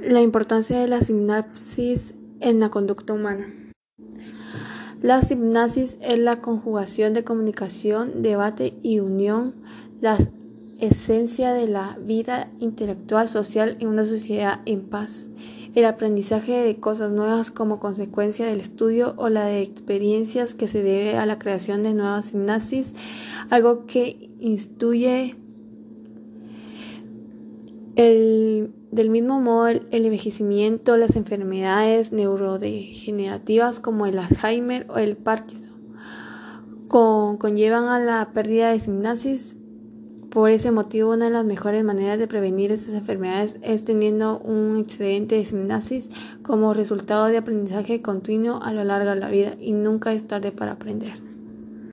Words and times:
La 0.00 0.20
importancia 0.20 0.78
de 0.78 0.88
la 0.88 1.00
sinapsis 1.00 2.14
en 2.40 2.60
la 2.60 2.70
conducta 2.70 3.12
humana. 3.12 3.46
La 5.00 5.22
sinapsis 5.22 5.96
es 6.00 6.18
la 6.18 6.40
conjugación 6.40 7.12
de 7.12 7.24
comunicación, 7.24 8.22
debate 8.22 8.74
y 8.82 9.00
unión, 9.00 9.54
la 10.00 10.16
esencia 10.80 11.52
de 11.52 11.68
la 11.68 11.98
vida 12.00 12.50
intelectual 12.60 13.28
social 13.28 13.76
en 13.80 13.88
una 13.88 14.04
sociedad 14.04 14.60
en 14.66 14.82
paz. 14.82 15.28
El 15.74 15.84
aprendizaje 15.86 16.52
de 16.52 16.76
cosas 16.76 17.10
nuevas 17.10 17.50
como 17.50 17.80
consecuencia 17.80 18.46
del 18.46 18.60
estudio 18.60 19.14
o 19.16 19.28
la 19.28 19.44
de 19.46 19.62
experiencias 19.62 20.54
que 20.54 20.68
se 20.68 20.82
debe 20.82 21.16
a 21.16 21.26
la 21.26 21.38
creación 21.38 21.82
de 21.82 21.94
nuevas 21.94 22.26
sinapsis, 22.26 22.94
algo 23.50 23.86
que 23.86 24.30
instituye 24.40 25.36
el, 27.96 28.23
del 28.94 29.10
mismo 29.10 29.40
modo, 29.40 29.66
el, 29.66 29.82
envejecimiento, 29.90 30.96
las 30.96 31.16
enfermedades 31.16 32.12
neurodegenerativas 32.12 33.80
como 33.80 34.06
el 34.06 34.20
Alzheimer 34.20 34.86
o 34.88 34.98
el 34.98 35.16
Parkinson 35.16 35.74
conllevan 36.86 37.86
a 37.86 37.98
la 37.98 38.30
pérdida 38.32 38.70
de 38.70 38.78
sinapsis. 38.78 39.56
Por 40.30 40.50
ese 40.50 40.70
motivo, 40.70 41.10
una 41.10 41.24
de 41.24 41.32
las 41.32 41.44
mejores 41.44 41.82
maneras 41.82 42.20
de 42.20 42.28
prevenir 42.28 42.70
estas 42.70 42.94
enfermedades 42.94 43.58
es 43.62 43.84
teniendo 43.84 44.38
un 44.38 44.76
excedente 44.76 45.34
de 45.34 45.44
sinapsis 45.44 46.08
como 46.44 46.72
resultado 46.72 47.26
de 47.26 47.38
aprendizaje 47.38 48.00
continuo 48.00 48.62
a 48.62 48.72
lo 48.72 48.84
largo 48.84 49.10
de 49.10 49.16
la 49.16 49.28
vida 49.28 49.56
y 49.60 49.72
nunca 49.72 50.12
es 50.12 50.28
tarde 50.28 50.52
para 50.52 50.72
aprender. 50.72 51.33